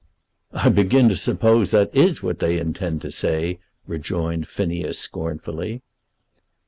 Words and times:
"I 0.51 0.69
begin 0.69 1.09
to 1.09 1.15
suppose 1.15 1.69
that 1.69 1.93
is 1.95 2.23
what 2.23 2.39
they 2.39 2.57
intend 2.57 3.03
to 3.03 3.11
say," 3.11 3.59
rejoined 3.85 4.47
Phineas, 4.47 4.97
scornfully. 4.97 5.83